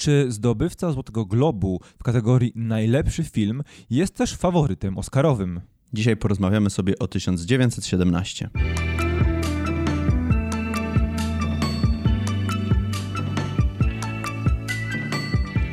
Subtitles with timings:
[0.00, 5.60] czy zdobywca Złotego Globu w kategorii najlepszy film jest też faworytem oscarowym.
[5.92, 8.50] Dzisiaj porozmawiamy sobie o 1917.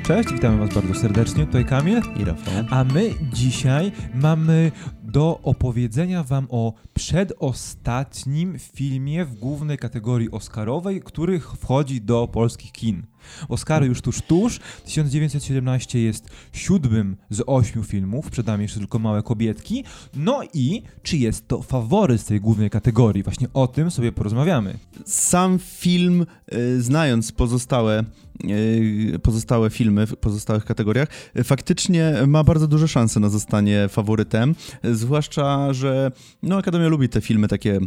[0.03, 2.01] Cześć, witamy Was bardzo serdecznie, tutaj Kamil.
[2.19, 2.53] I Rafał.
[2.69, 4.71] A my dzisiaj mamy
[5.03, 13.03] do opowiedzenia Wam o przedostatnim filmie w głównej kategorii Oscarowej, który wchodzi do polskich kin.
[13.49, 14.59] Oscary już tuż, tuż.
[14.85, 19.83] 1917 jest siódmym z ośmiu filmów, przed nami jeszcze tylko Małe Kobietki.
[20.15, 23.23] No i czy jest to faworyt z tej głównej kategorii?
[23.23, 24.77] Właśnie o tym sobie porozmawiamy.
[25.05, 28.03] Sam film, y, znając pozostałe
[28.43, 31.07] y, pozostałe filmy w pozostałych kategoriach,
[31.39, 36.11] y, faktycznie ma bardzo duże szanse na zostanie faworytem, zwłaszcza, że
[36.43, 37.79] no, Akademia lubi te filmy takie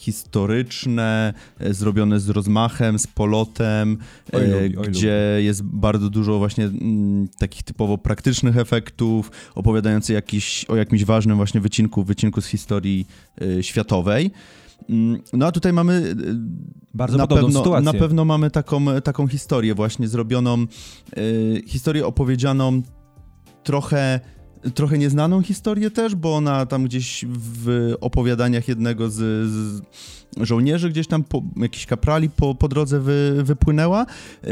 [0.00, 3.98] historyczne, e, zrobione z rozmachem, z polotem,
[4.32, 10.14] Oj, e, lubi, oj, gdzie jest bardzo dużo właśnie mm, takich typowo praktycznych efektów, opowiadających
[10.14, 13.06] jakiś, o jakimś ważnym właśnie wycinku, wycinku z historii
[13.58, 14.30] e, światowej.
[14.90, 16.14] Mm, No a tutaj mamy
[16.94, 17.84] Bardzo na pewno, sytuację.
[17.92, 20.66] na pewno mamy taką, taką historię właśnie zrobioną,
[21.66, 22.82] historię opowiedzianą
[23.64, 24.20] trochę,
[24.74, 29.16] trochę nieznaną historię też, bo ona tam gdzieś w opowiadaniach jednego z,
[29.50, 29.82] z
[30.40, 34.06] żołnierzy gdzieś tam, po, jakichś kaprali po, po drodze wy, wypłynęła,
[34.42, 34.46] e,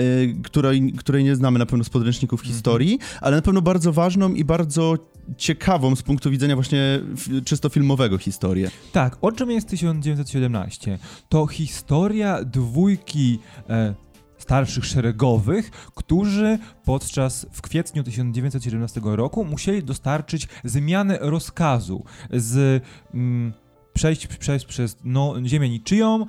[0.44, 2.54] której, której nie znamy na pewno z podręczników Mhm.
[2.54, 4.94] historii, ale na pewno bardzo ważną i bardzo
[5.36, 7.00] ciekawą z punktu widzenia właśnie
[7.44, 8.70] czysto filmowego historię.
[8.92, 10.98] Tak, o czym jest 1917?
[11.28, 13.94] To historia dwójki e,
[14.48, 22.82] starszych szeregowych, którzy podczas w kwietniu 1917 roku musieli dostarczyć zmianę rozkazu z
[23.14, 23.52] mm,
[23.98, 26.26] przejść, przejść przez no, ziemię niczyją e,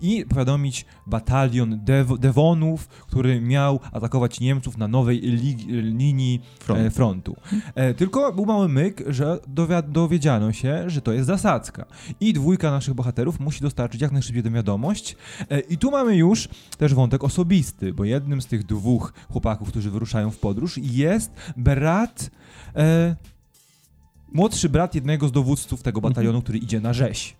[0.00, 7.36] i powiadomić batalion dew, Devonów, który miał atakować Niemców na nowej li, linii e, frontu.
[7.74, 9.38] E, tylko był mały myk, że
[9.88, 11.84] dowiedziano się, że to jest zasadzka.
[12.20, 15.16] I dwójka naszych bohaterów musi dostarczyć jak najszybciej tę wiadomość.
[15.68, 20.30] I tu mamy już też wątek osobisty, bo jednym z tych dwóch chłopaków, którzy wyruszają
[20.30, 22.30] w podróż, jest brat.
[22.76, 23.16] E,
[24.32, 27.36] młodszy brat jednego z dowódców tego batalionu, który idzie na rzeź.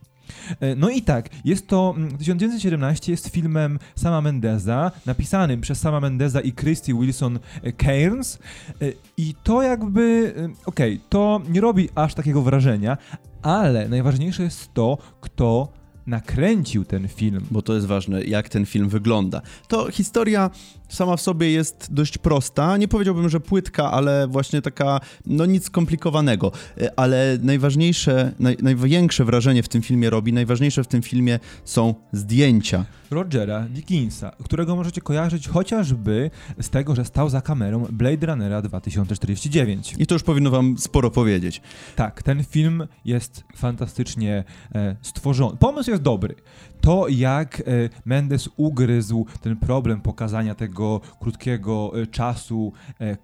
[0.60, 6.00] E, No i tak, jest to mm, 1917 jest filmem Sama Mendeza, napisanym przez Sama
[6.00, 8.38] Mendeza i Christy Wilson e, Cairns
[8.82, 10.34] e, i to jakby,
[10.66, 12.96] okej, to nie robi aż takiego wrażenia,
[13.42, 15.68] ale najważniejsze jest to, kto
[16.06, 17.46] nakręcił ten film.
[17.50, 19.42] bo to jest ważne, jak ten film wygląda.
[19.68, 20.50] To historia
[20.88, 22.76] sama w sobie jest dość prosta.
[22.76, 26.52] Nie powiedziałbym, że płytka, ale właśnie taka, no nic skomplikowanego.
[26.80, 31.94] E, Ale najważniejsze, naj, największe wrażenie w tym filmie robi, najważniejsze w tym filmie są
[32.12, 32.84] zdjęcia.
[33.10, 39.94] Rogera Dickinsa, którego możecie kojarzyć chociażby z tego, że stał za kamerą Blade Runnera 2049.
[39.98, 41.62] I to już powinno wam sporo powiedzieć.
[41.96, 44.44] Tak, ten film jest fantastycznie
[44.74, 45.56] e, stworzony.
[45.56, 46.34] Pomysł jest dobry.
[46.80, 47.64] To, jak e,
[48.04, 53.16] Mendes ugryzł ten problem pokazania tego krótkiego e, czasu e,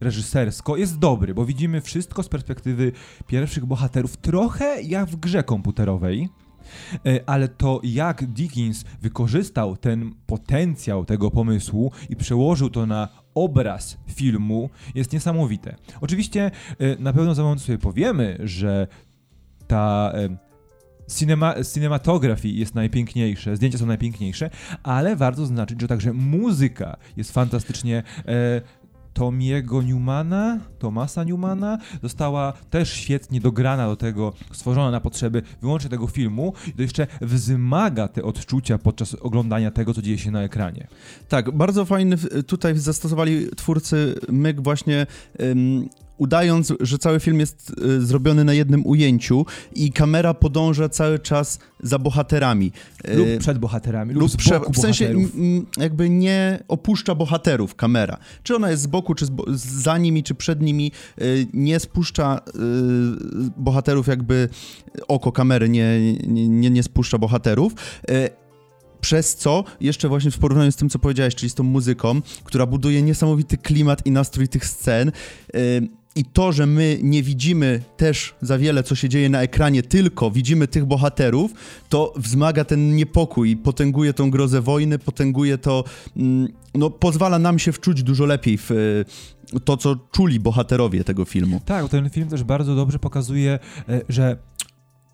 [0.00, 2.92] reżysersko, jest dobry, bo widzimy wszystko z perspektywy
[3.26, 6.28] pierwszych bohaterów, trochę jak w grze komputerowej.
[7.26, 14.70] Ale to, jak Dickens wykorzystał ten potencjał tego pomysłu i przełożył to na obraz filmu,
[14.94, 15.76] jest niesamowite.
[16.00, 16.50] Oczywiście
[16.98, 18.86] na pewno za moment sobie powiemy, że
[19.66, 20.12] ta
[21.16, 24.50] cinema, cinematografii jest najpiękniejsze, zdjęcia są najpiękniejsze,
[24.82, 28.60] ale warto zaznaczyć, że także muzyka jest fantastycznie e,
[29.12, 36.06] Tomiego Newmana, Tomasa Newmana, została też świetnie dograna do tego, stworzona na potrzeby wyłącznie tego
[36.06, 40.86] filmu i to jeszcze wzmaga te odczucia podczas oglądania tego, co dzieje się na ekranie.
[41.28, 42.16] Tak, bardzo fajny
[42.46, 45.06] tutaj zastosowali twórcy myk właśnie
[46.20, 51.58] udając, że cały film jest y, zrobiony na jednym ujęciu i kamera podąża cały czas
[51.82, 52.72] za bohaterami.
[53.08, 55.14] Y, Lub przed bohaterami, lub, lub prze- w sensie
[55.78, 58.16] jakby nie opuszcza bohaterów kamera.
[58.42, 59.44] Czy ona jest z boku, czy z bo-
[59.82, 60.92] za nimi, czy przed nimi,
[61.22, 62.50] y, nie spuszcza y,
[63.56, 64.48] bohaterów jakby
[65.08, 67.72] oko kamery nie, nie, nie, nie spuszcza bohaterów.
[69.00, 72.66] Przez co, jeszcze właśnie w porównaniu z tym, co powiedziałeś, czyli z tą muzyką, która
[72.66, 75.08] buduje niesamowity klimat i nastrój tych scen,
[75.54, 79.82] y, i to, że my nie widzimy też za wiele, co się dzieje na ekranie,
[79.82, 81.52] tylko widzimy tych bohaterów,
[81.88, 85.84] to wzmaga ten niepokój, potęguje tą grozę wojny, potęguje to,
[86.16, 89.04] mm, no pozwala nam się wczuć dużo lepiej w y,
[89.64, 91.60] to, co czuli bohaterowie tego filmu.
[91.64, 93.58] Tak, ten film też bardzo dobrze pokazuje,
[93.88, 94.36] e, że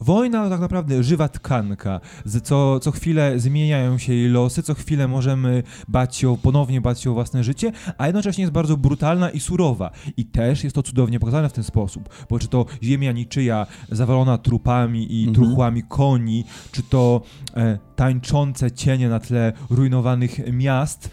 [0.01, 2.01] Wojna to tak naprawdę żywa tkanka,
[2.43, 7.11] co, co chwilę zmieniają się jej losy, co chwilę możemy bać się, ponownie bać się
[7.11, 9.91] o własne życie, a jednocześnie jest bardzo brutalna i surowa.
[10.17, 14.39] I też jest to cudownie pokazane w ten sposób, bo czy to ziemia niczyja zawalona
[14.39, 15.35] trupami i Mhm.
[15.47, 17.21] truchłami koni, czy to
[17.57, 21.11] e, tańczące cienie na tle rujnowanych miast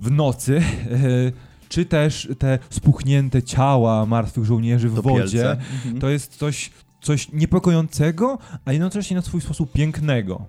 [0.00, 0.62] w nocy, e,
[1.68, 5.22] czy też te spuchnięte ciała martwych żołnierzy w Topielce.
[5.22, 5.98] wodzie, Mhm.
[6.00, 6.70] to jest coś,
[7.02, 10.46] coś niepokojącego, a jednocześnie na swój sposób pięknego.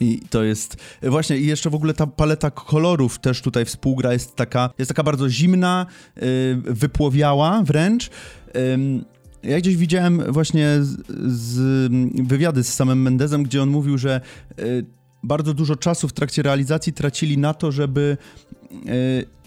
[0.00, 4.36] I to jest właśnie i jeszcze w ogóle ta paleta kolorów też tutaj współgra jest
[4.36, 5.86] taka, jest taka bardzo zimna,
[6.16, 6.22] y,
[6.56, 8.10] wypłowiała wręcz.
[9.42, 10.96] Ja gdzieś widziałem właśnie z,
[11.32, 11.92] z
[12.28, 14.20] wywiady z samym Mendezem, gdzie on mówił, że
[14.58, 14.84] y,
[15.22, 18.16] bardzo dużo czasu w trakcie realizacji tracili na to, żeby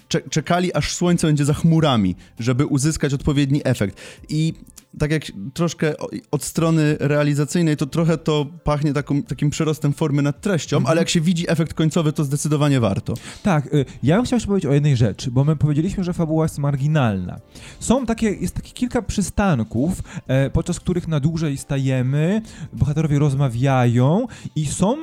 [0.08, 4.02] cze- czekali aż słońce będzie za chmurami, żeby uzyskać odpowiedni efekt.
[4.30, 4.54] I
[5.00, 5.24] tak jak
[5.54, 5.94] troszkę
[6.32, 10.92] od strony realizacyjnej, to trochę to pachnie taką, takim przyrostem formy nad treścią, Mhm.
[10.92, 13.14] ale jak się widzi efekt końcowy, to zdecydowanie warto.
[13.44, 16.46] Tak, y, ja bym chciał jeszcze powiedzieć o jednej rzeczy, bo my powiedzieliśmy, że fabuła
[16.46, 17.40] jest marginalna.
[17.80, 22.42] Są takie, jest takie kilka przystanków, e, podczas których na dłużej stajemy,
[22.74, 24.98] bohaterowie rozmawiają i są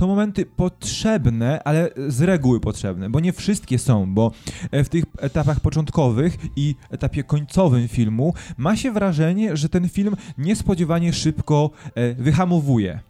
[0.00, 4.32] to momenty potrzebne, ale z reguły potrzebne, bo nie wszystkie są, bo
[4.70, 10.16] e, w tych etapach początkowych i etapie końcowym filmu ma się wrażenie, że ten film
[10.38, 13.00] niespodziewanie szybko e, wyhamowuje.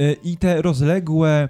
[0.00, 1.48] E, I te rozległe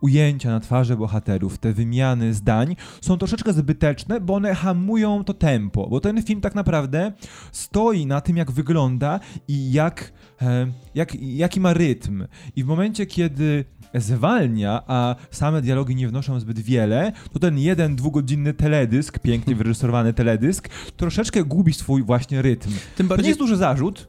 [0.00, 5.86] ujęcia na twarzy bohaterów, te wymiany zdań są troszeczkę zbyteczne, bo one hamują to tempo,
[5.88, 7.12] bo ten film tak naprawdę
[7.52, 10.12] stoi na tym, jak wygląda i jak,
[10.42, 12.26] e, jak, jaki ma rytm.
[12.56, 13.64] I w momencie, kiedy
[13.94, 20.12] zwalnia, a same dialogi nie wnoszą zbyt wiele, to ten jeden dwugodzinny teledysk, pięknie wyreżyserowany
[20.12, 22.70] teledysk, troszeczkę gubi swój właśnie rytm.
[22.70, 24.08] Tym To nie bardziej, jest duży zarzut,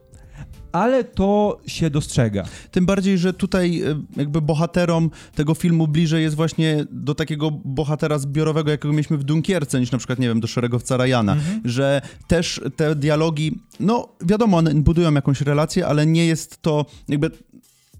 [0.71, 2.44] ale to się dostrzega.
[2.71, 8.19] tym bardziej, że tutaj e, jakby bohaterom tego filmu bliżej jest właśnie do takiego bohatera
[8.19, 11.62] zbiorowego, jakiego mieliśmy w Dunkierce, niż na przykład, nie wiem, do szeregowca Ryana, Mhm.
[11.65, 17.31] że też te dialogi, no wiadomo, one budują jakąś relację, ale nie jest to jakby...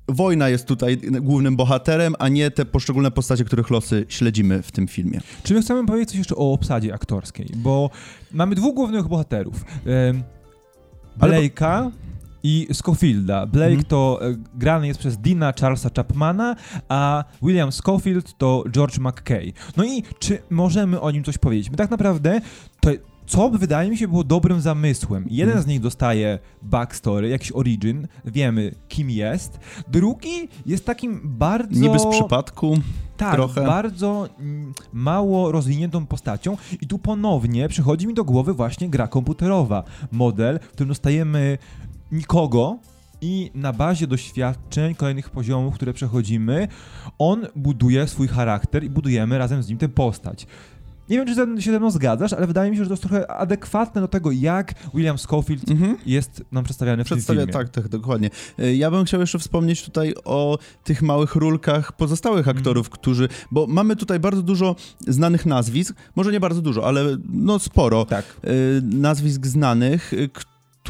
[0.08, 4.88] Wojna jest tutaj głównym bohaterem, a nie te poszczególne postacie, których losy śledzimy w tym
[4.88, 5.20] filmie.
[5.44, 7.50] Czy my chcemy powiedzieć coś jeszcze o obsadzie aktorskiej?
[7.56, 7.90] Bo
[8.32, 9.66] mamy dwóch głównych bohaterów.
[11.20, 11.92] Blake'a
[12.44, 13.46] i Schofielda.
[13.46, 13.84] Blake Mhm.
[13.84, 16.56] to e, grany jest przez Dina Charlesa Chapmana,
[16.90, 19.54] a William Schofield to George McKay.
[19.78, 21.70] No i czy możemy o nim coś powiedzieć?
[21.72, 22.42] My tak naprawdę
[22.80, 22.92] to
[23.26, 25.26] co wydaje mi się było dobrym zamysłem.
[25.30, 25.64] Jeden Mhm.
[25.64, 29.60] z nich dostaje backstory, jakiś origin, wiemy kim jest.
[29.88, 31.80] Drugi jest takim bardzo...
[31.80, 32.78] Niby z przypadku.
[33.18, 33.62] Tak, trochę.
[33.66, 39.84] bardzo mm, mało rozwiniętą postacią i tu ponownie przychodzi mi do głowy właśnie gra komputerowa.
[40.12, 41.58] Model, w którym dostajemy
[42.12, 42.78] nikogo
[43.22, 46.68] i na bazie doświadczeń, kolejnych poziomów, które przechodzimy,
[47.20, 50.48] on buduje swój charakter i budujemy razem z nim tę postać.
[51.10, 53.32] Nie wiem, czy się ze mną zgadzasz, ale wydaje mi się, że to jest trochę
[53.32, 55.98] adekwatne do tego, jak William Schofield Mhm.
[56.06, 57.66] jest nam przedstawiany w Przedstawia, tym filmie.
[57.66, 58.30] tak, tak, dokładnie.
[58.60, 62.58] Y, Ja bym chciał jeszcze wspomnieć tutaj o tych małych rulkach pozostałych Mhm.
[62.58, 64.76] aktorów, którzy, bo mamy tutaj bardzo dużo
[65.08, 68.26] znanych nazwisk, może nie bardzo dużo, ale no sporo Tak.
[68.46, 70.30] y, nazwisk znanych, y,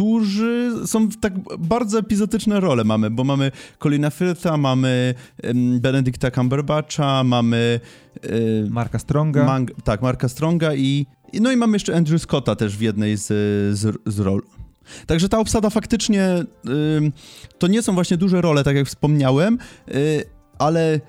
[0.02, 5.14] którzy są w tak bardzo epizodyczne role mamy, bo mamy Colina Firtha, mamy
[5.46, 7.80] ym, Benedicta Cumberbatcha, mamy
[8.70, 9.46] Marka Stronga.
[9.46, 13.28] Mang- tak, Marka Stronga i, no i mamy jeszcze Andrew Scotta też w jednej z,
[13.78, 14.42] z, z ról.
[15.06, 16.44] Także ta obsada faktycznie
[17.60, 19.58] to nie są właśnie duże role, tak jak wspomniałem,
[19.96, 20.24] y,
[20.60, 21.00] ale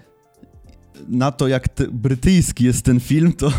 [1.08, 3.52] na to, jak te, brytyjski jest ten film, to,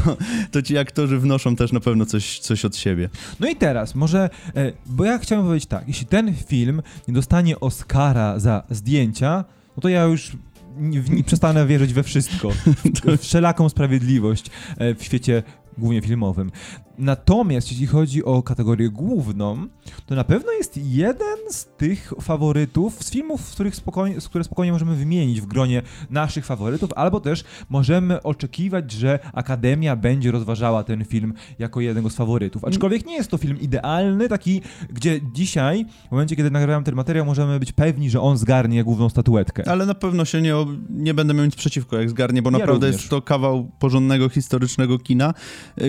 [0.52, 3.10] to ci aktorzy wnoszą też na pewno coś, coś od siebie.
[3.40, 7.60] No i teraz, może, e, bo ja chciałem powiedzieć tak, jeśli ten film nie dostanie
[7.60, 9.46] Oscara za zdjęcia,
[9.78, 10.32] no to ja już
[10.78, 12.50] nie, nie przestanę wierzyć we wszystko,
[13.18, 14.46] w wszelaką sprawiedliwość
[14.78, 15.44] e, w świecie
[15.77, 16.51] głównie filmowym.
[16.98, 19.68] Natomiast jeśli chodzi o kategorię główną,
[20.06, 24.44] to na pewno jest jeden z tych faworytów, z filmów, z których spokojnie, z które
[24.44, 30.84] spokojnie możemy wymienić w gronie naszych faworytów, albo też możemy oczekiwać, że Akademia będzie rozważała
[30.84, 32.65] ten film jako jednego z faworytów.
[32.65, 37.25] Aczkolwiek nie jest to film idealny, taki, gdzie dzisiaj, w momencie, kiedy nagrywam ten materiał,
[37.25, 39.63] możemy być pewni, że on zgarnie główną statuetkę.
[39.68, 40.53] Ale na pewno się nie,
[40.89, 43.01] nie będę miał nic przeciwko, jak zgarnie, bo Ja naprawdę również.
[43.01, 45.34] jest to kawał porządnego, historycznego kina,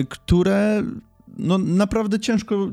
[0.09, 0.83] które
[1.37, 2.69] no naprawdę ciężko,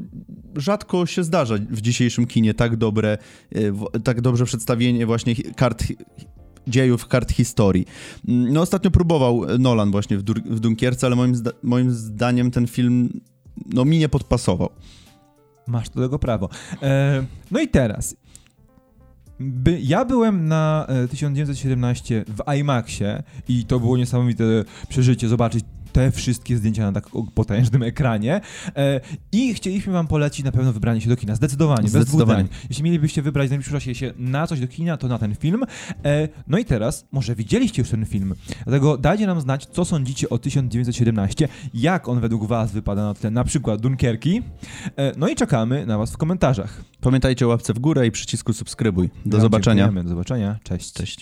[0.56, 3.18] rzadko się zdarza w dzisiejszym kinie tak dobre,
[3.56, 3.72] y,
[4.04, 5.84] tak dobrze przedstawienie właśnie kart
[6.66, 7.86] dziejów, kart historii.
[8.28, 12.66] Mm, No ostatnio próbował Nolan właśnie w, w Dunkierce, ale moim, zda moim zdaniem ten
[12.66, 13.20] film
[13.66, 14.70] no mi nie podpasował.
[15.66, 16.48] Masz do tego prawo.
[16.82, 18.16] E, no i teraz.
[19.40, 24.44] By, ja byłem na e, 1917 w IMAXie i to było niesamowite
[24.88, 28.40] przeżycie zobaczyć te wszystkie zdjęcia na tak potężnym ekranie
[28.76, 29.00] e,
[29.32, 32.42] i chcieliśmy wam polecić na pewno wybranie się do kina, zdecydowanie, Zdecydowanie.
[32.42, 32.66] bez dwóch.
[32.70, 35.64] Jeśli mielibyście wybrać w najbliższym czasie się na coś do kina, to na ten film.
[36.04, 38.34] E, no i teraz, może widzieliście już ten film,
[38.64, 43.30] dlatego dajcie nam znać, co sądzicie o 1917, jak on według was wypada na tle
[43.30, 44.42] na przykład Dunkierki,
[44.96, 46.84] e, no i czekamy na was w komentarzach.
[47.00, 49.10] Pamiętajcie o łapce w górę i przycisku subskrybuj.
[49.26, 49.92] Do Wam zobaczenia.
[49.92, 50.92] Do zobaczenia, cześć.
[50.92, 51.18] Cześć.